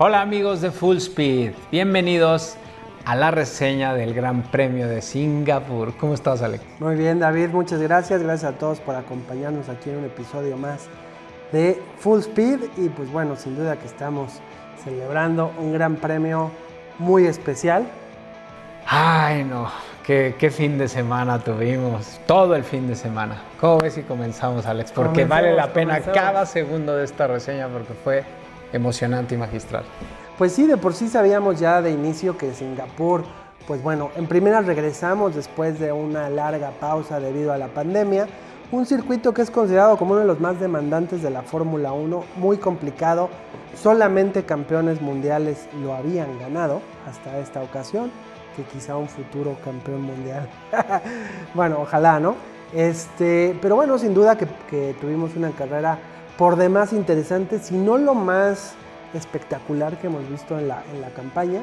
[0.00, 2.54] Hola amigos de Full Speed, bienvenidos
[3.04, 5.92] a la reseña del Gran Premio de Singapur.
[5.96, 6.62] ¿Cómo estás, Alex?
[6.78, 8.22] Muy bien, David, muchas gracias.
[8.22, 10.86] Gracias a todos por acompañarnos aquí en un episodio más
[11.50, 12.60] de Full Speed.
[12.76, 14.34] Y pues bueno, sin duda que estamos
[14.84, 16.52] celebrando un gran premio
[17.00, 17.84] muy especial.
[18.86, 19.68] Ay, no,
[20.06, 23.42] qué, qué fin de semana tuvimos, todo el fin de semana.
[23.60, 24.92] ¿Cómo ves si comenzamos, Alex?
[24.92, 26.16] Porque vale la pena comenzamos.
[26.16, 28.37] cada segundo de esta reseña porque fue
[28.72, 29.84] emocionante y magistral.
[30.36, 33.24] Pues sí, de por sí sabíamos ya de inicio que Singapur,
[33.66, 38.28] pues bueno, en primera regresamos después de una larga pausa debido a la pandemia.
[38.70, 42.24] Un circuito que es considerado como uno de los más demandantes de la Fórmula 1,
[42.36, 43.30] muy complicado.
[43.74, 48.10] Solamente campeones mundiales lo habían ganado hasta esta ocasión,
[48.56, 50.48] que quizá un futuro campeón mundial.
[51.54, 52.36] bueno, ojalá, ¿no?
[52.74, 55.98] Este, pero bueno, sin duda que, que tuvimos una carrera
[56.38, 58.74] por demás interesante, si no lo más
[59.12, 60.82] espectacular que hemos visto en la,
[61.16, 61.62] campaña,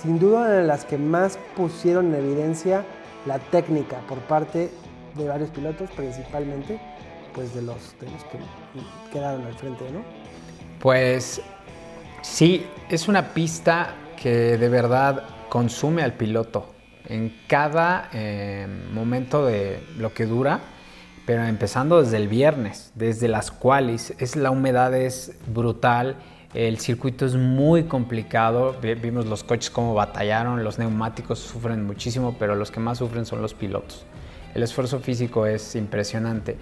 [0.00, 2.84] sin duda en las que más pusieron en evidencia
[3.26, 4.70] la técnica por parte
[5.16, 6.80] de varios pilotos, principalmente
[7.34, 8.38] pues de los, de los que
[9.12, 10.02] quedaron al frente, ¿no?
[10.78, 11.42] Pues
[12.22, 16.72] sí, es una pista que de verdad consume al piloto
[17.06, 20.60] en cada eh, momento de lo que dura,
[21.26, 26.16] pero empezando desde el viernes, desde las cuales es la humedad es brutal,
[26.52, 32.36] el circuito es muy complicado, Vi- vimos los coches cómo batallaron, los neumáticos sufren muchísimo,
[32.38, 34.06] pero los que más sufren son los pilotos.
[34.54, 36.56] El esfuerzo físico es impresionante.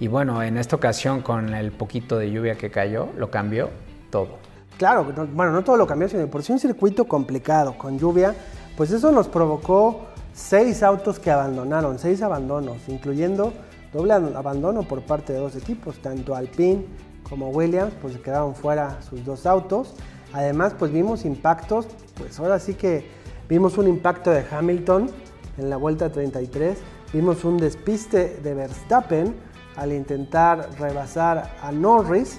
[0.00, 3.70] Y bueno, en esta ocasión con el poquito de lluvia que cayó, lo cambió
[4.10, 4.36] todo.
[4.76, 8.34] Claro, no- bueno, no todo lo cambió, sino por sí un circuito complicado, con lluvia,
[8.76, 13.52] pues eso nos provocó seis autos que abandonaron, seis abandonos, incluyendo
[13.92, 16.84] doble an- abandono por parte de dos equipos, tanto Alpine
[17.28, 19.94] como Williams, pues se quedaron fuera sus dos autos.
[20.32, 21.86] Además, pues vimos impactos,
[22.16, 23.06] pues ahora sí que
[23.48, 25.10] vimos un impacto de Hamilton
[25.58, 26.78] en la vuelta 33,
[27.12, 29.34] vimos un despiste de Verstappen
[29.76, 32.38] al intentar rebasar a Norris,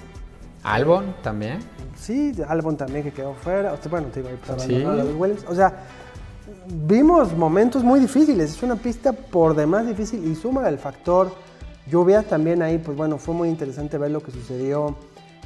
[0.62, 1.58] Albon también.
[1.96, 3.72] Sí, Albon también que quedó fuera.
[3.72, 4.82] O sea, bueno, te digo, ahí pues, Sí.
[4.84, 5.44] a los Williams.
[5.48, 5.72] O sea,
[6.66, 8.50] vimos momentos muy difíciles.
[8.56, 11.32] Es una pista por demás difícil y suma el factor
[11.90, 12.78] lluvia también ahí.
[12.78, 14.96] Pues bueno, fue muy interesante ver lo que sucedió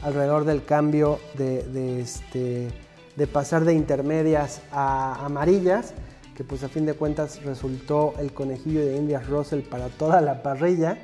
[0.03, 2.69] alrededor del cambio de, este,
[3.16, 5.94] de pasar de intermedias a amarillas,
[6.37, 10.43] que pues a fin de cuentas resultó el conejillo de Indias Russell para toda la
[10.43, 10.99] parrilla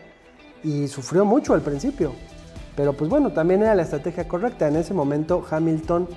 [0.62, 2.12] y sufrió mucho al principio.
[2.76, 4.68] Pero pues bueno, también era la estrategia correcta.
[4.68, 6.08] En ese momento Hamilton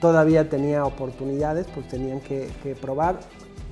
[0.00, 2.48] todavía tenía oportunidades, pues tenían que
[2.80, 3.18] probar.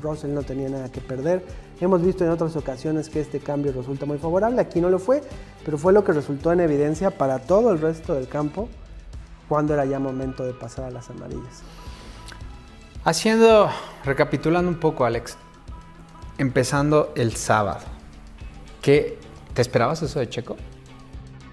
[0.03, 1.45] Russell no tenía nada que perder.
[1.81, 4.61] Hemos visto en otras ocasiones que este cambio resulta muy favorable.
[4.61, 5.23] Aquí no lo fue,
[5.65, 8.69] pero fue lo que resultó en evidencia para todo el resto del campo
[9.49, 11.63] cuando era ya momento de pasar a las amarillas.
[13.05, 13.71] Haciendo,
[14.05, 15.37] recapitulando un poco, Alex,
[16.39, 17.85] empezando el sábado,
[18.83, 19.19] ¿qué,
[19.55, 20.57] ¿te esperabas eso de Checo?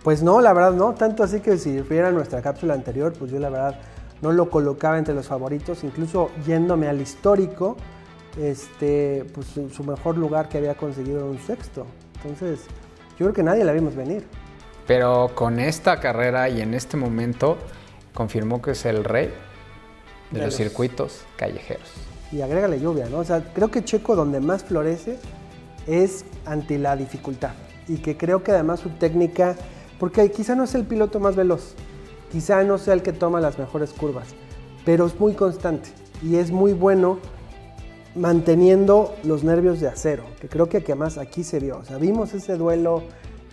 [0.03, 3.39] Pues no, la verdad no, tanto así que si viera nuestra cápsula anterior, pues yo
[3.39, 3.79] la verdad
[4.21, 7.77] no lo colocaba entre los favoritos, incluso yéndome al histórico,
[8.39, 11.85] este, pues su, mejor lugar que había conseguido era un sexto.
[12.23, 12.61] Entonces,
[13.11, 14.25] yo creo que nadie la vimos venir.
[14.87, 17.57] Pero con esta carrera y en este momento
[18.13, 21.89] confirmó que es el rey de, De los los- circuitos callejeros.
[22.31, 23.19] Y agrégale lluvia, ¿no?
[23.19, 25.19] O sea, creo que Checo donde más florece
[25.85, 27.51] es ante la dificultad.
[27.87, 29.55] Y que creo que además su técnica,
[29.99, 31.75] porque quizá no es el piloto más veloz,
[32.31, 34.29] quizá no sea el que toma las mejores curvas,
[34.83, 35.89] pero es muy constante
[36.23, 37.19] y es muy bueno
[38.15, 41.77] manteniendo los nervios de acero, que creo que además aquí se vio.
[41.79, 43.03] O sea, vimos ese duelo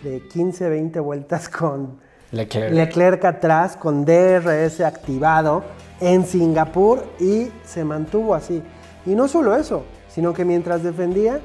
[0.03, 1.99] de 15, 20 vueltas con
[2.31, 2.73] Leclerc.
[2.73, 5.63] Leclerc atrás, con DRS activado
[5.99, 8.61] en Singapur y se mantuvo así.
[9.05, 11.39] Y no solo eso, sino que mientras defendía,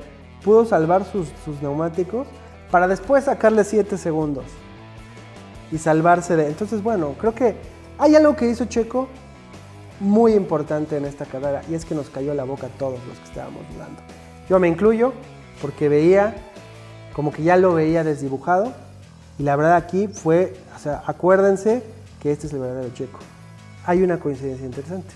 [0.44, 2.26] pudo salvar sus, sus neumáticos
[2.70, 4.44] para después sacarle 7 segundos
[5.72, 6.46] y salvarse de...
[6.46, 7.56] Entonces, bueno, creo que
[7.98, 9.08] hay algo que hizo Checo
[10.00, 13.18] muy importante en esta carrera y es que nos cayó la boca a todos los
[13.18, 14.00] que estábamos dudando.
[14.48, 15.12] Yo me incluyo
[15.60, 16.34] porque veía,
[17.14, 18.72] como que ya lo veía desdibujado
[19.38, 21.82] y la verdad aquí fue, o sea, acuérdense
[22.20, 23.18] que este es el verdadero Checo.
[23.86, 25.14] Hay una coincidencia interesante.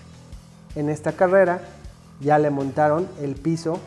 [0.74, 1.60] En esta carrera
[2.20, 3.78] ya le montaron el piso,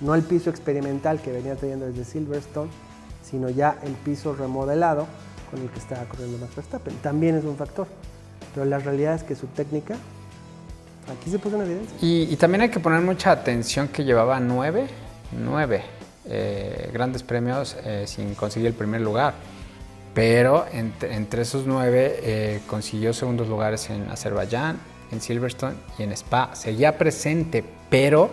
[0.00, 2.70] no el piso experimental que venía trayendo desde Silverstone,
[3.22, 5.06] sino ya el piso remodelado
[5.50, 6.94] con el que estaba corriendo Max Verstappen.
[6.96, 7.86] También es un factor.
[8.58, 9.94] Pero la realidad es que su técnica
[11.16, 11.96] aquí se puso en evidencia.
[12.02, 14.88] Y, y también hay que poner mucha atención que llevaba nueve,
[15.30, 15.84] nueve
[16.26, 19.34] eh, grandes premios eh, sin conseguir el primer lugar.
[20.18, 24.76] pero entre, esos nueve eh, consiguió segundos lugares en Azerbaiyán,
[25.12, 26.56] en Silverstone y en Spa.
[26.56, 28.28] Seguía presente, pero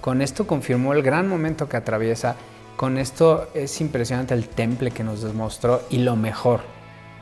[0.00, 2.34] con esto confirmó el gran momento que atraviesa.
[2.76, 6.62] Con esto es impresionante el temple que nos demostró y lo mejor,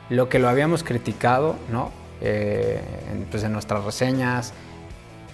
[0.09, 1.91] lo que lo habíamos criticado, ¿no?
[2.21, 2.79] Eh,
[3.11, 4.53] en, pues en nuestras reseñas,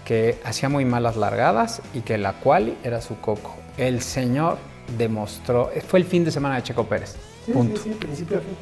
[0.06, 3.56] que hacía muy malas largadas y que la quali era su coco.
[3.78, 4.58] El señor
[4.98, 7.18] demostró, fue el fin de semana de Checo Pérez.
[7.52, 7.82] punto.
[7.82, 8.56] Sí, sí, principio a fin.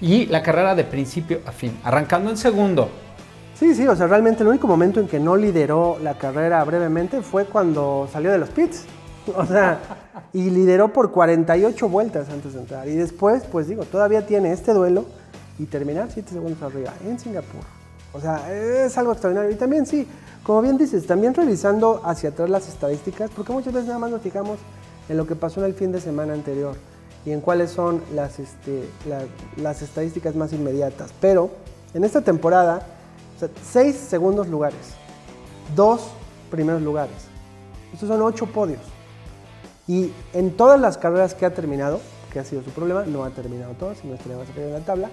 [0.00, 2.88] Y la carrera de principio a fin, arrancando en segundo.
[3.58, 7.22] Sí, sí, o sea, realmente el único momento en que no lideró la carrera brevemente
[7.22, 8.84] fue cuando salió de los pits.
[9.36, 9.80] O sea,
[10.32, 12.88] y lideró por 48 vueltas antes de entrar.
[12.88, 15.06] Y después, pues digo, todavía tiene este duelo
[15.58, 17.62] y terminar 7 segundos arriba en Singapur.
[18.12, 19.50] O sea, es algo extraordinario.
[19.50, 20.06] Y también sí,
[20.42, 24.22] como bien dices, también revisando hacia atrás las estadísticas, porque muchas veces nada más nos
[24.22, 24.58] fijamos
[25.08, 26.76] en lo que pasó en el fin de semana anterior
[27.24, 28.88] y en cuáles son las, este,
[29.56, 31.10] las estadísticas más inmediatas.
[31.20, 31.50] Pero
[31.94, 32.86] en esta temporada,
[33.36, 34.94] o sea, 6 segundos lugares,
[35.76, 36.00] 2
[36.50, 37.16] primeros lugares.
[37.92, 38.80] Estos son 8 podios.
[39.86, 42.00] Y en todas las carreras que ha terminado,
[42.32, 45.10] que ha sido su problema, no ha terminado todas, no estaría más en la tabla,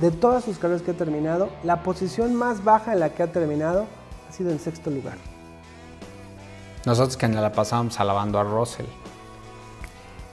[0.00, 3.32] de todas sus carreras que ha terminado, la posición más baja en la que ha
[3.32, 3.86] terminado
[4.28, 5.18] ha sido en sexto lugar.
[6.86, 8.86] Nosotros que la pasábamos alabando a Russell.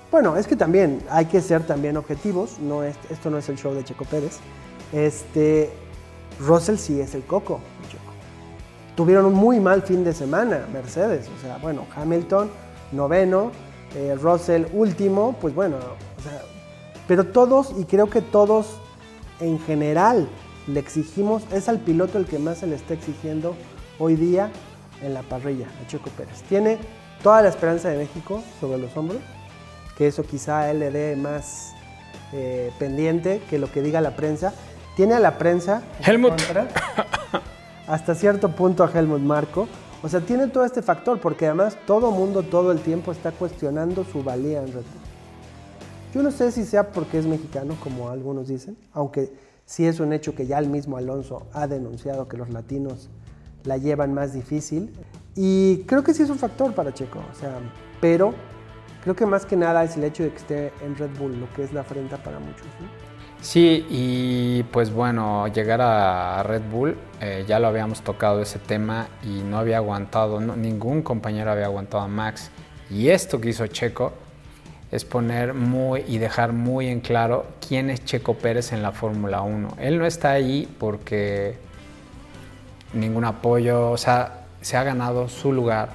[0.09, 3.57] Bueno, es que también hay que ser también objetivos, no es, esto no es el
[3.57, 4.39] show de Checo Pérez.
[4.93, 5.69] Este,
[6.39, 7.59] Russell sí es el coco,
[8.95, 12.49] Tuvieron un muy mal fin de semana, Mercedes, o sea, bueno, Hamilton
[12.91, 13.51] noveno,
[13.95, 16.41] eh, Russell último, pues bueno, o sea,
[17.07, 18.79] pero todos, y creo que todos
[19.39, 20.27] en general
[20.67, 23.55] le exigimos, es al piloto el que más se le está exigiendo
[23.99, 24.51] hoy día
[25.01, 26.41] en la parrilla, a Checo Pérez.
[26.43, 26.77] Tiene
[27.23, 29.19] toda la esperanza de México sobre los hombros,
[29.97, 31.73] que eso quizá él le dé más
[32.33, 34.53] eh, pendiente que lo que diga la prensa.
[34.95, 36.33] Tiene a la prensa Helmut.
[37.87, 39.67] hasta cierto punto a Helmut Marco.
[40.03, 44.03] O sea, tiene todo este factor, porque además todo mundo todo el tiempo está cuestionando
[44.03, 45.06] su valía en Red Bull.
[46.17, 49.31] Yo no sé si sea porque es mexicano, como algunos dicen, aunque
[49.65, 53.11] sí es un hecho que ya el mismo Alonso ha denunciado que los latinos
[53.65, 54.91] la llevan más difícil.
[55.35, 57.59] Y creo que sí es un factor para Checo, o sea,
[58.01, 58.33] pero
[59.03, 61.53] creo que más que nada es el hecho de que esté en Red Bull, lo
[61.53, 62.65] que es la afrenta para muchos.
[63.39, 69.07] Sí, y pues bueno, llegar a Red Bull, eh, ya lo habíamos tocado ese tema
[69.21, 72.49] y no había aguantado, ningún compañero había aguantado a Max.
[72.89, 74.13] Y esto que hizo Checo,
[74.91, 79.41] es poner muy y dejar muy en claro quién es Checo Pérez en la Fórmula
[79.41, 79.75] 1.
[79.79, 81.57] Él no está ahí porque
[82.93, 85.89] ningún apoyo, o sea, se ha ganado su lugar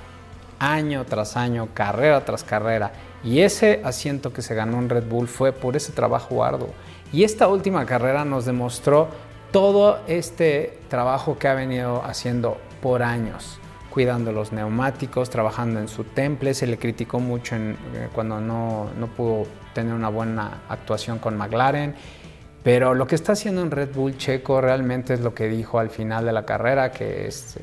[0.59, 2.93] año tras año, carrera tras carrera.
[3.25, 6.71] Y ese asiento que se ganó en Red Bull fue por ese trabajo arduo.
[7.13, 9.09] Y esta última carrera nos demostró
[9.53, 13.59] todo este trabajo que ha venido haciendo por años
[13.93, 16.55] cuidando los neumáticos, trabajando en su temple.
[16.55, 21.37] Se le criticó mucho en, eh, cuando no, no, pudo tener una buena actuación con
[21.37, 21.95] McLaren.
[22.63, 25.91] Pero lo que está haciendo en Red Bull Checo realmente es lo que dijo al
[25.91, 27.59] final de la carrera, que es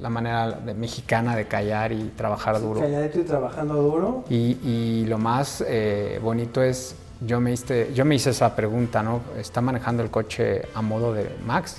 [0.00, 2.80] la manera mexicana de callar y trabajar duro.
[2.80, 4.24] Calladito y trabajando duro.
[4.28, 9.02] Y, y lo más eh, bonito es, yo me, hice, yo me hice esa pregunta,
[9.02, 9.22] ¿no?
[9.38, 11.78] ¿Está manejando el coche a modo de Max?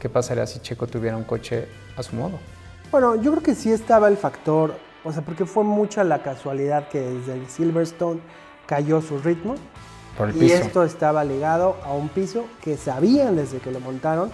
[0.00, 1.66] ¿Qué pasaría si Checo tuviera un coche
[1.96, 2.38] a su modo?
[2.90, 4.74] Bueno, yo creo que sí estaba el factor,
[5.04, 8.20] o sea, porque fue mucha la casualidad que desde el Silverstone
[8.66, 9.54] cayó su ritmo.
[10.16, 14.30] Por el y esto estaba ligado a un piso que sabían desde que lo montaron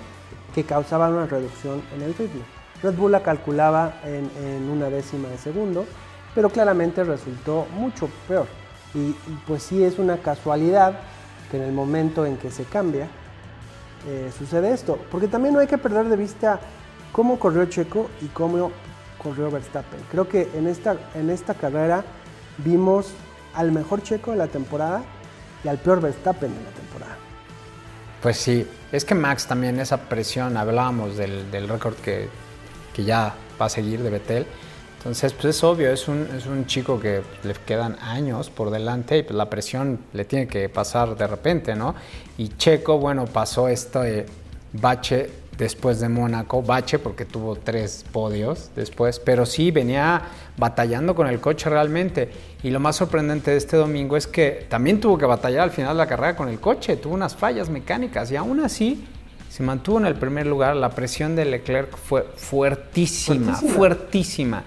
[0.54, 2.42] que causaba una reducción en el ritmo.
[2.82, 5.86] Red Bull la calculaba en, una décima de segundo,
[6.34, 8.46] pero claramente resultó mucho peor.
[8.94, 9.12] y,
[9.46, 10.98] pues sí es una casualidad
[11.50, 13.08] que en el momento en que se cambia,
[14.08, 14.98] eh, sucede esto.
[15.10, 16.60] Porque también no hay que perder de vista
[17.12, 18.72] cómo corrió Checo y cómo
[19.22, 20.00] corrió Verstappen.
[20.10, 22.04] Creo que en esta, en esta carrera
[22.58, 23.12] vimos
[23.54, 25.02] al mejor Checo de la temporada
[25.62, 27.16] y al peor Verstappen de la temporada.
[28.22, 32.28] Pues sí, es que Max también esa presión, hablábamos del, del récord que,
[32.94, 34.46] que, ya va a seguir de Betel.
[34.98, 39.18] Entonces, pues es obvio, es un, es un chico que le quedan años por delante
[39.18, 41.96] y pues la presión le tiene que pasar de repente, ¿no?
[42.38, 44.26] Y Checo, bueno, pasó este
[44.72, 50.22] bache después de Mónaco, bache porque tuvo tres podios después, pero sí venía
[50.56, 52.30] batallando con el coche realmente.
[52.62, 55.94] Y lo más sorprendente de este domingo es que también tuvo que batallar al final
[55.94, 59.04] de la carrera con el coche, tuvo unas fallas mecánicas y aún así
[59.48, 60.76] se mantuvo en el primer lugar.
[60.76, 63.54] La presión de Leclerc fue fuertísima.
[63.54, 64.64] fuertísima.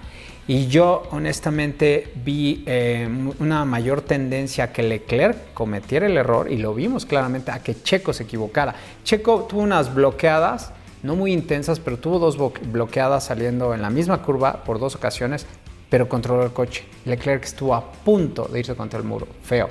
[0.48, 3.08] Y yo honestamente vi eh,
[3.40, 7.82] una mayor tendencia a que Leclerc cometiera el error, y lo vimos claramente, a que
[7.82, 8.74] Checo se equivocara.
[9.02, 10.70] Checo tuvo unas bloqueadas,
[11.02, 15.46] no muy intensas, pero tuvo dos bloqueadas saliendo en la misma curva por dos ocasiones,
[15.90, 16.84] pero controló el coche.
[17.04, 19.68] Leclerc estuvo a punto de irse contra el muro, feo.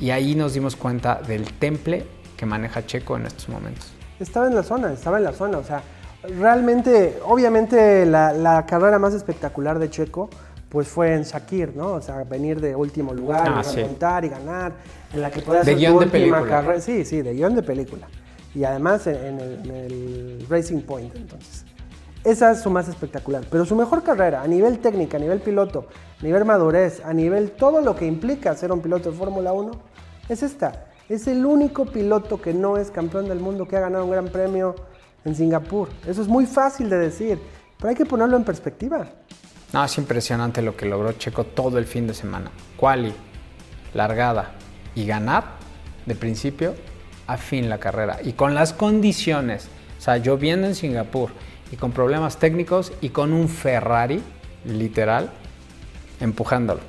[0.00, 2.04] Y ahí nos dimos cuenta del temple
[2.36, 3.92] que maneja Checo en estos momentos.
[4.18, 5.82] Estaba en la zona, estaba en la zona, o sea,
[6.38, 10.30] realmente, obviamente la, carrera más espectacular de Checo
[10.68, 11.92] pues fue en Shakir, ¿no?
[11.92, 14.72] O sea, venir de último lugar, ah, y ganar,
[15.12, 16.80] en la que puede hacer de última carrera.
[16.80, 18.08] Sí, sí, de guion de película.
[18.56, 21.64] Y además en, el, Racing Point, entonces.
[22.24, 23.44] Esa es su más espectacular.
[23.48, 25.86] Pero su mejor carrera, a nivel técnica, a nivel piloto,
[26.20, 29.70] a nivel madurez, a nivel todo lo que implica ser un piloto de Fórmula 1,
[30.28, 30.86] es esta.
[31.08, 34.26] Es el único piloto que no es campeón del mundo que ha ganado un gran
[34.26, 34.74] premio
[35.24, 35.88] en Singapur.
[36.06, 37.38] Eso es muy fácil de decir,
[37.78, 39.06] pero hay que ponerlo en perspectiva.
[39.72, 42.50] No, es impresionante lo que logró Checo todo el fin de semana.
[42.76, 43.12] Quali,
[43.92, 44.52] largada
[44.94, 45.44] y ganar
[46.06, 46.74] de principio
[47.26, 48.18] a fin la carrera.
[48.22, 51.30] Y con las condiciones, o sea, lloviendo en Singapur
[51.72, 54.22] y con problemas técnicos y con un Ferrari,
[54.64, 55.30] literal,
[56.20, 56.80] empujándolo.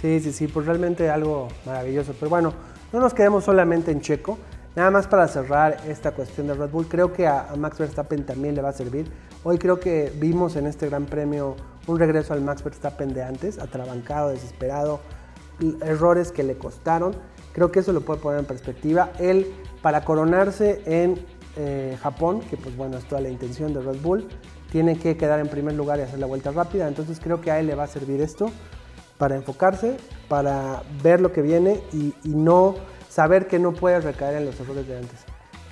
[0.00, 2.14] Sí, sí, sí, pues realmente algo maravilloso.
[2.18, 2.52] Pero bueno,
[2.92, 4.38] no nos quedemos solamente en Checo.
[4.76, 8.54] Nada más para cerrar esta cuestión de Red Bull, creo que a, Max Verstappen también
[8.54, 9.10] le va a servir.
[9.42, 11.56] Hoy creo que vimos en este Gran Premio
[11.86, 15.00] un regreso al Max Verstappen de antes, atrabancado, desesperado,
[15.80, 17.16] errores que le costaron.
[17.54, 19.12] Creo que eso lo puede poner en perspectiva.
[19.18, 21.24] Él, para coronarse en
[21.56, 24.28] eh, Japón, que pues bueno, es toda la intención de Red Bull,
[24.70, 26.86] tiene que quedar en primer lugar y hacer la vuelta rápida.
[26.86, 28.50] Entonces creo que a él le va a servir esto
[29.16, 29.96] para enfocarse,
[30.28, 32.74] para ver lo que viene y, y no
[33.16, 35.20] saber que no puedes recaer en los errores de antes.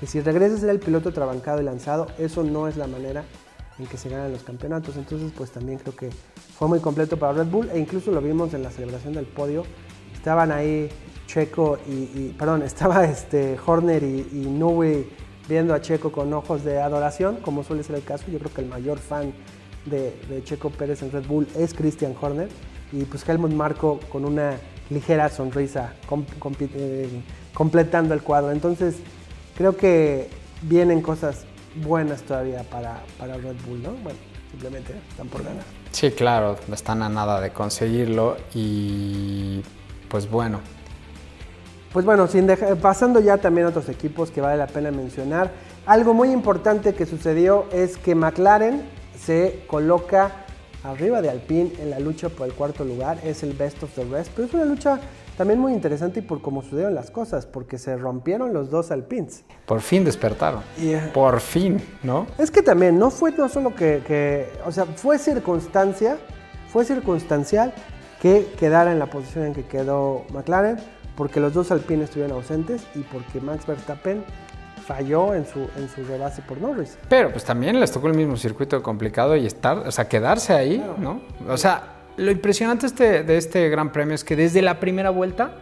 [0.01, 3.23] Que si regresas a ser el piloto trabancado y lanzado, eso no es la manera
[3.79, 4.97] en que se ganan los campeonatos.
[4.97, 6.09] Entonces, pues también creo que
[6.59, 9.65] fue muy completo para Red Bull e incluso lo vimos en la celebración del podio.
[10.15, 10.89] Estaban ahí
[11.27, 15.07] Checo y, perdón, estaba este Horner y, y
[15.47, 18.25] viendo a Checo con ojos de adoración, como suele ser el caso.
[18.29, 19.35] Yo creo que el mayor fan
[19.85, 22.49] de, Checo Pérez en Red Bull es Christian Horner
[22.91, 24.57] y pues Helmut Marco con una
[24.91, 25.95] ligera sonrisa
[26.61, 27.09] eh,
[27.53, 28.51] completando el cuadro.
[28.51, 28.97] Entonces,
[29.57, 30.29] creo que
[30.63, 31.45] vienen cosas
[31.83, 33.91] buenas todavía para, para Red Bull, ¿no?
[34.03, 34.19] Bueno,
[34.51, 35.65] simplemente están por ganar.
[35.91, 39.63] Sí, claro, están a nada de conseguirlo y
[40.09, 40.61] pues bueno.
[41.93, 42.49] Pues bueno, sin
[42.83, 45.53] pasando ya también a otros equipos que vale la pena mencionar,
[45.87, 48.83] algo muy importante que sucedió es que McLaren
[49.17, 50.44] se coloca
[50.85, 54.05] arriba de Alpine en la lucha por el cuarto lugar, es el best of the
[54.05, 55.01] rest, pero es una lucha
[55.37, 59.45] también muy interesante y por cómo sucedieron las cosas, porque se rompieron los dos Alpines.
[59.67, 60.63] Por fin despertaron.
[61.13, 62.27] Por fin, ¿no?
[62.39, 66.19] Es que también no fue no solo que, que, o sea, fue circunstancia,
[66.69, 67.73] fue circunstancial
[68.21, 70.77] que quedara en la posición en que quedó McLaren,
[71.17, 74.25] porque los dos Alpines estuvieron ausentes y porque Max Verstappen
[74.87, 76.99] falló en su, en su rebase por Norris.
[77.09, 80.85] Pero pues también les tocó el mismo circuito complicado y estar, o sea, quedarse ahí,
[80.99, 81.21] ¿no?
[81.49, 85.57] O sea, lo impresionante este, de este gran premio es que desde la primera vuelta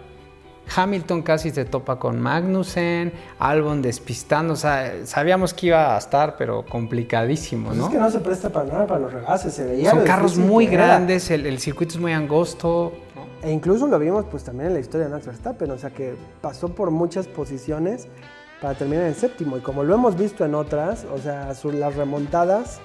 [0.74, 6.36] Hamilton casi se topa con Magnussen, Albon despistando, o sea, sabíamos que iba a estar,
[6.36, 7.86] pero complicadísimo, pues ¿no?
[7.86, 9.90] es que no se presta para nada para los rebases, se veía.
[9.90, 12.92] Son carros muy grandes, el, circuito es muy angosto.
[13.42, 16.14] E incluso lo vimos pues también en la historia de Max Verstappen, o sea que
[16.40, 18.08] pasó por muchas posiciones
[18.62, 19.58] para terminar en séptimo.
[19.58, 22.80] Y como lo hemos visto en otras, o sea, las remontadas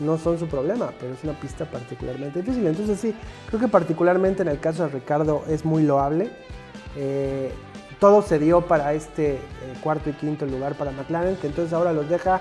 [0.00, 2.66] no son su problema, pero es una pista particularmente difícil.
[2.66, 3.14] Entonces sí,
[3.48, 6.30] creo que particularmente en el caso de Ricardo es muy loable.
[6.96, 7.52] Eh,
[8.00, 9.38] todo se dio para este eh,
[9.82, 12.40] cuarto y quinto lugar para McLaren, que entonces ahora los deja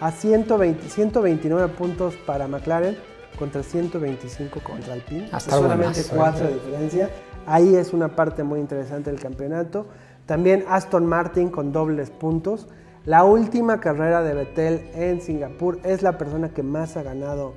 [0.00, 2.98] a 120, 129 puntos para McLaren
[3.38, 5.30] contra 125 contra Alpine.
[5.32, 7.10] Hasta solamente cuatro de diferencia.
[7.46, 9.86] Ahí es una parte muy interesante del campeonato.
[10.28, 12.68] También Aston Martin con dobles puntos.
[13.06, 17.54] La última carrera de Vettel en Singapur es la persona que más ha ganado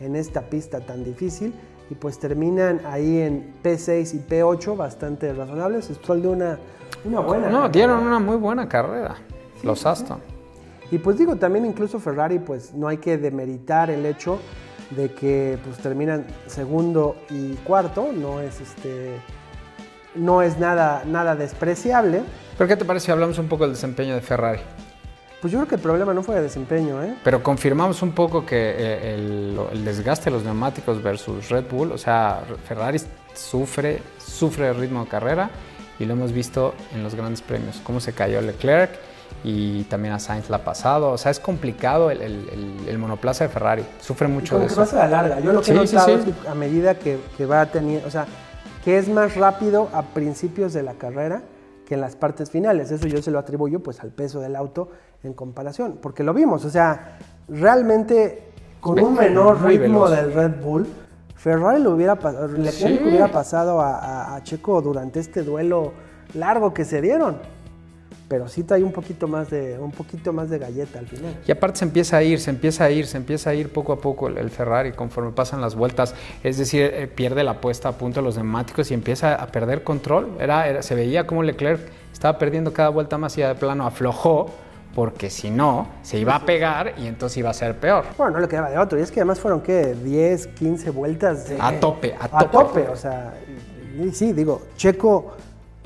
[0.00, 1.52] en esta pista tan difícil
[1.90, 5.90] y pues terminan ahí en P6 y P8 bastante razonables.
[5.92, 6.58] Stroll de una,
[7.04, 7.50] una buena.
[7.50, 9.16] No, dieron una muy buena carrera
[9.62, 10.20] los Aston.
[10.90, 14.38] Y pues digo, también incluso Ferrari pues no hay que demeritar el hecho
[14.96, 19.20] de que pues terminan segundo y cuarto, no es este
[20.14, 22.22] no es nada, nada despreciable.
[22.56, 24.60] ¿Pero qué te parece si hablamos un poco del desempeño de Ferrari?
[25.40, 27.16] Pues yo creo que el problema no fue de desempeño, ¿eh?
[27.22, 29.14] Pero confirmamos un poco que eh,
[29.72, 32.98] el, desgaste de los neumáticos versus Red Bull, o sea, Ferrari
[33.34, 35.50] sufre, sufre el ritmo de carrera
[35.98, 38.92] y lo hemos visto en los grandes premios, cómo se cayó Leclerc
[39.42, 41.10] y también a Sainz la ha pasado.
[41.10, 43.84] O sea, es complicado el, el- el- el monoplaza de Ferrari.
[44.00, 44.80] Sufre mucho Como de que eso.
[44.80, 45.40] pasa la larga.
[45.40, 46.30] Yo lo que Sí, he sí, notado sí.
[46.30, 48.26] es que a medida que, que va teniendo, o sea,
[48.84, 51.42] que es más rápido a principios de la carrera
[51.86, 52.90] que en las partes finales.
[52.90, 54.88] Eso yo se lo atribuyo pues al peso del auto
[55.22, 58.42] en comparación, porque lo vimos, o sea, realmente
[58.80, 60.86] con un menor ritmo del Red Bull,
[61.34, 63.08] Ferrari lo hubiera pasado, Leclerc Sí.
[63.08, 65.92] hubiera pasado a, a- a Checo durante este duelo
[66.34, 67.38] largo que se dieron.
[68.28, 71.36] Pero sí trae un poquito más de un poquito más de galleta al final.
[71.46, 73.92] Y aparte se empieza a ir, se empieza a ir, se empieza a ir poco
[73.92, 76.14] a poco el, el Ferrari conforme pasan las vueltas.
[76.42, 79.82] Es decir, eh, pierde la puesta a punto de los neumáticos y empieza a perder
[79.84, 80.36] control.
[80.40, 81.80] Era, era- se veía como Leclerc
[82.12, 84.46] estaba perdiendo cada vuelta más y ya de plano aflojó,
[84.94, 88.04] porque si no, se iba a pegar y entonces iba a ser peor.
[88.16, 88.98] Bueno, no le quedaba de otro.
[88.98, 89.94] Y es que además fueron, ¿qué?
[89.94, 91.48] 10, 15 vueltas.
[91.50, 92.52] de- A tope, a A tope.
[92.52, 93.34] tope, o sea.
[94.02, 95.32] y sí, digo, Checo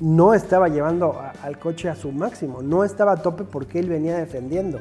[0.00, 2.62] no estaba llevando a- al coche a su máximo.
[2.62, 4.81] No estaba a tope porque él venía defendiendo.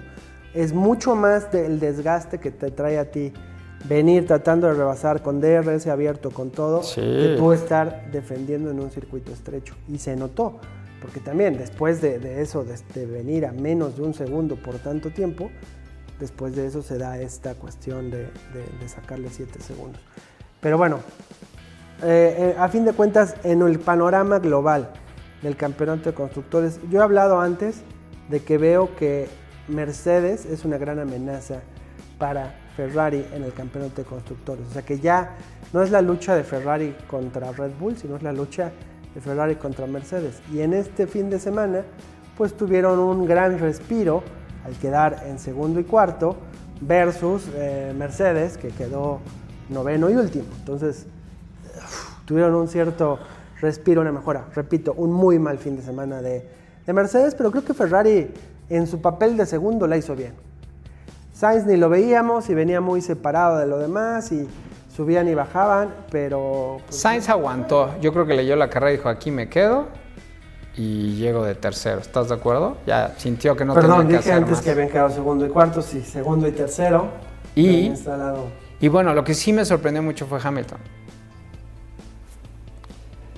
[0.53, 3.33] Es mucho más del desgaste que te trae a ti
[3.87, 7.01] venir tratando de rebasar con DRS abierto, con todo, Sí.
[7.01, 9.75] que tú estar defendiendo en un circuito estrecho.
[9.87, 10.59] Y se notó.
[11.01, 14.75] Porque también después de, de eso, de, de venir a menos de un segundo por
[14.79, 15.51] tanto tiempo,
[16.19, 20.01] después de eso se da esta cuestión de, de- de sacarle 7 segundos.
[20.59, 20.97] Pero bueno,
[22.03, 24.89] eh, eh, a fin de cuentas, en el panorama global
[25.41, 27.81] del campeonato de constructores, yo he hablado antes
[28.29, 29.27] de que veo que
[29.67, 31.61] Mercedes es una gran amenaza
[32.17, 34.67] para Ferrari en el campeonato de constructores.
[34.67, 35.35] O sea que ya
[35.73, 38.71] no es la lucha de Ferrari contra Red Bull, sino es la lucha
[39.13, 40.41] de Ferrari contra Mercedes.
[40.53, 41.83] Y en este fin de semana,
[42.37, 44.23] pues tuvieron un gran respiro
[44.65, 46.37] al quedar en segundo y cuarto
[46.81, 49.19] versus eh, Mercedes, que quedó
[49.69, 50.45] noveno y último.
[50.59, 51.07] Entonces,
[52.25, 53.19] tuvieron un cierto
[53.61, 54.45] respiro, una mejora.
[54.53, 56.47] Repito, un muy mal fin de semana de,
[56.85, 58.31] de Mercedes, pero creo que Ferrari
[58.69, 60.33] en su papel de segundo la hizo bien.
[61.33, 64.47] Sainz ni lo veíamos y venía muy separado de lo demás y
[64.95, 67.93] subían y bajaban, pero pues, Sainz aguantó.
[68.01, 69.85] Yo creo que leyó la carrera y dijo, aquí me quedo
[70.75, 71.99] y llego de tercero.
[71.99, 72.77] ¿Estás de acuerdo?
[72.87, 74.61] Ya sintió que no perdón, tenía que dije hacer antes más.
[74.61, 77.07] que habían quedado segundo y cuarto, sí, segundo y tercero.
[77.55, 80.79] Y bueno, lo que sí me sorprendió mucho fue Hamilton.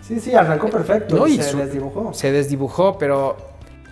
[0.10, 2.14] Sí, sí, arrancó perfecto No, y se su- desdibujó.
[2.14, 3.38] Se desdibujó, pero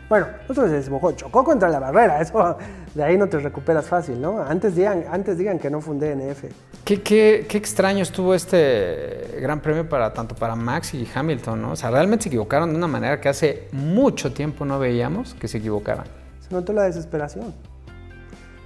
[0.10, 2.58] Bueno, otro se desdibujó, chocó contra la barrera, eso
[2.96, 4.42] de ahí no te recuperas fácil, ¿no?
[4.42, 6.46] Antes digan, antes digan que no fue un DNF.
[6.84, 11.72] qué, qué- qué extraño estuvo este gran premio para tanto para Max y Hamilton, ¿no?
[11.74, 15.48] O sea, realmente se equivocaron de una manera que hace mucho tiempo no veíamos que
[15.48, 16.06] se equivocaran.
[16.48, 17.54] Se notó la desesperación.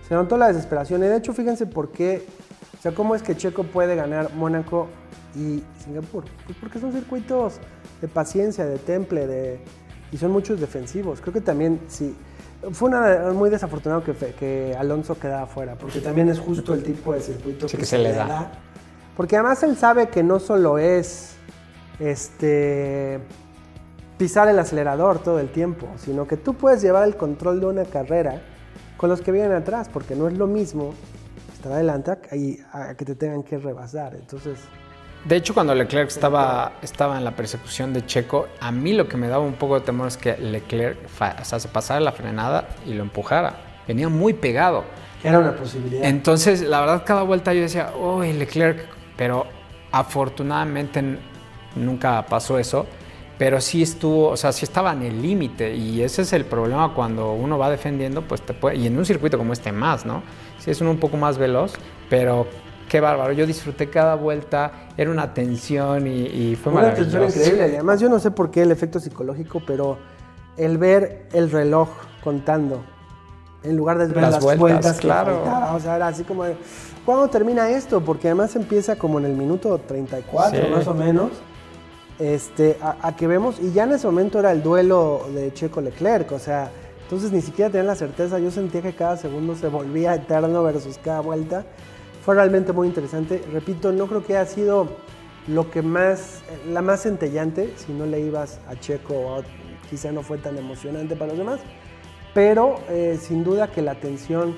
[0.07, 1.03] Se notó la desesperación.
[1.03, 2.25] Y de hecho, fíjense por qué,
[2.81, 4.87] o sea, cómo es que Checo puede ganar Mónaco
[5.35, 6.23] y Singapur.
[6.47, 7.59] Pues porque son circuitos
[8.01, 9.59] de paciencia, de temple, de,
[10.11, 11.21] y son muchos defensivos.
[11.21, 12.15] Creo que también, sí,
[12.71, 17.21] fue una, muy desafortunado que, Alonso quedara fuera, porque también es justo el tipo de
[17.21, 18.51] circuito Sí, que se le da.
[19.15, 21.35] Porque además él sabe que no solo es
[21.99, 23.19] este
[24.17, 27.85] pisar el acelerador todo el tiempo, sino que tú puedes llevar el control de una
[27.85, 28.41] carrera
[28.97, 30.95] con los que vienen atrás, porque no es lo mismo
[31.69, 34.15] adelante a, y a que te tengan que rebasar.
[34.15, 34.59] Entonces,
[35.25, 39.17] De hecho, cuando Leclerc estaba, estaba en la persecución de Checo, a mí lo que
[39.17, 42.69] me daba un poco de temor es que Leclerc o sea, se pasara la frenada
[42.85, 43.55] y lo empujara.
[43.87, 44.83] Venía muy pegado.
[45.23, 46.03] era una posibilidad.
[46.03, 49.45] Entonces, la verdad, cada vuelta yo decía, uy, Leclerc, pero
[49.91, 51.03] afortunadamente
[51.75, 52.87] nunca pasó eso.
[53.41, 55.73] Pero sí estuvo, o sea, sí estaba en el límite.
[55.75, 58.75] Y ese es el problema cuando uno va defendiendo, pues te puede.
[58.75, 60.21] Y en un circuito como este más, ¿no?
[60.59, 61.73] Sí es uno un poco más veloz,
[62.07, 62.45] pero
[62.87, 63.33] qué bárbaro.
[63.33, 67.39] Yo disfruté cada vuelta, era una tensión y, y fue Una tensión maravilloso.
[67.39, 67.67] increíble.
[67.71, 69.97] Y además, yo no sé por qué el efecto psicológico, pero
[70.57, 71.89] el ver el reloj
[72.23, 72.83] contando
[73.63, 75.37] en lugar de ver Las las, vueltas, claro.
[75.43, 76.55] faltaba, o sea, era así como de,
[77.05, 78.01] ¿cuándo termina esto?
[78.01, 80.67] Porque además empieza como en el minuto 34 Sí.
[80.71, 81.31] más o menos.
[82.21, 85.81] Este, a, a que vemos, y ya en ese momento era el duelo de Checo
[85.81, 86.69] Leclerc, o sea,
[87.01, 90.97] entonces ni siquiera tenían la certeza, yo sentía que cada segundo se volvía eterno versus
[90.97, 91.65] cada vuelta.
[92.23, 93.43] Fue realmente muy interesante.
[93.51, 94.87] Repito, no creo que haya sido
[95.47, 99.43] lo que más, la más centellante, si no le ibas a Checo,
[99.89, 101.59] quizá no fue tan emocionante para los demás,
[102.33, 104.55] pero eh, sin duda que la tensión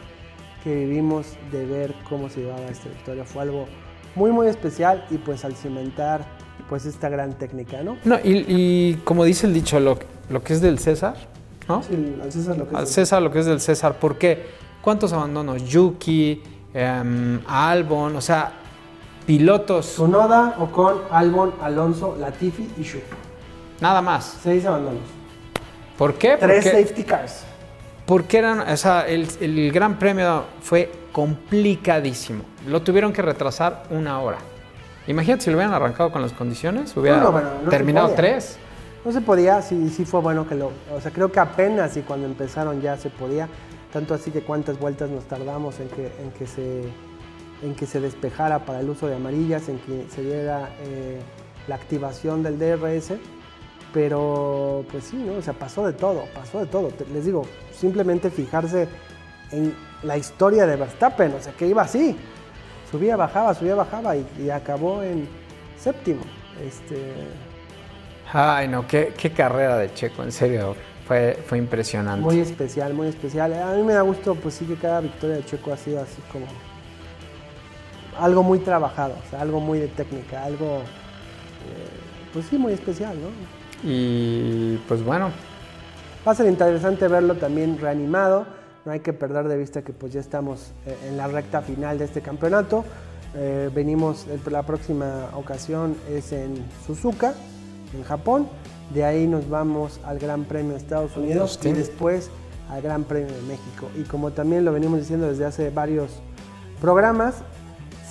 [0.64, 3.66] que vivimos de ver cómo se llevaba esta victoria fue algo
[4.14, 6.24] muy muy especial y pues al cimentar
[6.70, 7.98] pues esta gran técnica, ¿no?
[8.04, 11.16] No, y, y como dice el dicho, lo, lo que es del César,
[11.68, 11.84] ¿no?
[11.84, 12.90] Sí, al César lo que Al es.
[12.92, 14.00] César lo que es del César.
[14.00, 14.46] ¿Por qué?
[14.82, 15.64] ¿Cuántos abandonos?
[15.64, 16.42] Yuki,
[16.74, 18.52] em, Albon, o sea,
[19.26, 23.00] pilotos, Sonoda, Ocon, Albon, Alonso, Latifi y Shu.
[23.80, 24.40] nada más.
[24.44, 25.02] Seis abandonos.
[25.98, 26.38] ¿Por qué?
[26.40, 27.44] Tres Porque safety cars.
[28.06, 32.44] Porque eran, o sea, el, el Gran Premio fue complicadísimo.
[32.68, 34.40] Lo tuvieron que retrasar una hora.
[35.08, 38.10] Imagínate si lo hubieran arrancado con las condiciones, hubiera No, no, bueno, no se terminado
[38.16, 38.58] tres.
[39.04, 40.72] No se podía, sí, sí fue bueno que lo...
[40.96, 43.50] O sea, creo que apenas y cuando empezaron ya se podía.
[43.92, 46.84] Tanto así que cuántas vueltas nos tardamos en que, en que, se,
[47.62, 51.20] en que se despejara para el uso de amarillas, en que se diera eh,
[51.68, 53.14] la activación del DRS.
[53.94, 55.34] Pero pues sí, ¿no?
[55.34, 56.90] O sea, pasó de todo, pasó de todo.
[57.14, 57.46] Les digo,
[57.78, 58.88] simplemente fijarse
[59.52, 62.18] en la historia de Verstappen, o sea, que iba así.
[62.94, 65.28] Subía, bajaba, subía, bajaba y, y acabó en
[65.80, 66.22] séptimo.
[66.64, 66.96] Este,
[68.32, 70.76] Ay, no, qué, qué carrera de Checo, en serio.
[71.08, 72.22] Fue, fue impresionante.
[72.22, 73.52] Muy especial, muy especial.
[73.52, 76.22] A mí me da gusto, pues sí, que cada victoria de Checo ha sido así
[76.32, 76.46] como
[78.20, 83.18] algo muy trabajado, o sea, algo muy de técnica, algo, eh, pues sí, muy especial,
[83.20, 83.30] ¿no?
[83.90, 85.32] Y pues bueno,
[86.26, 88.46] Va a ser interesante verlo también reanimado.
[88.86, 91.98] No hay que perder de vista que pues ya estamos eh, en la recta final
[91.98, 92.84] de este campeonato.
[93.36, 97.34] Eh, venimos, la próxima ocasión es en Suzuka,
[97.96, 98.48] en Japón.
[98.94, 102.30] De ahí nos vamos al Gran Premio de Estados Unidos y después
[102.70, 103.90] al Gran Premio de México.
[103.98, 106.22] Y como también lo venimos diciendo desde hace varios
[106.82, 107.36] programas,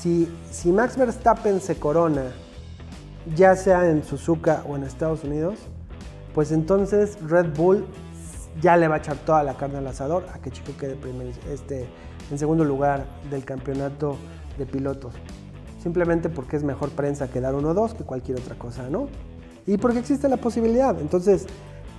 [0.01, 2.33] si, si Max Verstappen se corona,
[3.37, 5.59] ya sea en Suzuka o en Estados Unidos,
[6.35, 7.85] pues entonces Red Bull
[8.61, 11.33] ya le va a echar toda la carne al asador a que Chico quede primer-
[11.51, 11.87] este,
[12.31, 14.17] en segundo lugar del campeonato
[14.59, 15.15] de pilotos.
[15.83, 19.09] Simplemente porque es mejor prensa quedar 1-2 que cualquier otra cosa, ¿no?
[19.67, 20.99] Y porque existe la posibilidad.
[21.01, 21.47] Entonces,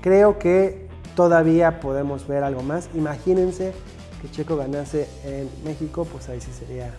[0.01, 2.89] creo que todavía podemos ver algo más.
[2.93, 3.73] Imagínense
[4.21, 6.91] que Checo ganase en México, pues ahí sí sería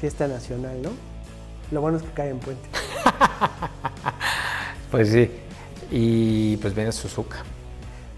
[0.00, 0.90] fiesta nacional, ¿no?
[1.70, 2.68] Lo bueno es que cae en puente.
[4.90, 5.30] pues sí.
[5.90, 7.38] Y pues viene Suzuka.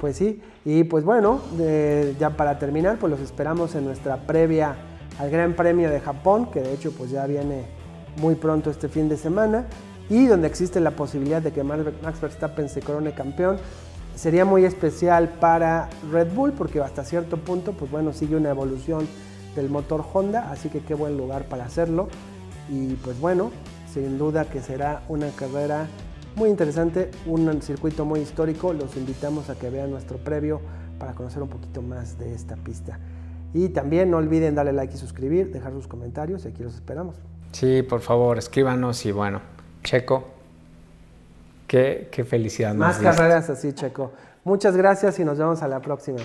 [0.01, 4.77] Pues sí, y pues bueno, eh, ya para terminar, pues los esperamos en nuestra previa
[5.19, 7.65] al Gran Premio de Japón, que de hecho pues ya viene
[8.21, 9.67] muy pronto este fin de semana,
[10.11, 13.57] y donde existe la posibilidad de que Max Verstappen se corone campeón.
[14.15, 19.09] Sería muy especial para Red Bull porque hasta cierto punto, pues bueno, sigue una evolución
[19.57, 22.09] del motor Honda, así que qué buen lugar para hacerlo.
[22.69, 23.51] Y pues bueno,
[23.93, 25.89] sin duda que será una carrera
[26.37, 28.73] muy interesante, un circuito muy histórico.
[28.73, 30.61] Los invitamos a que vean nuestro previo
[30.99, 32.99] para conocer un poquito más de esta pista.
[33.53, 37.17] Y también no olviden darle like y suscribir, dejar sus comentarios y aquí los esperamos.
[37.53, 39.41] Sí, por favor, escríbanos y bueno,
[39.85, 40.25] Checo,
[41.69, 44.13] qué, qué felicidad Más carreras así, Checo.
[44.43, 46.19] Muchas gracias y nos vemos a la próxima.